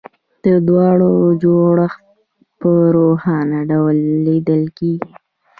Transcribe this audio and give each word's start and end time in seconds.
د 0.43 0.45
دواړو 0.67 1.11
جوړښت 1.43 2.03
په 2.59 2.71
روښانه 2.95 3.59
ډول 3.71 3.95
لیدل 4.25 4.63
کېږي 4.77 5.13